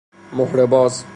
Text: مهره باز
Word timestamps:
مهره 0.33 0.65
باز 0.65 1.03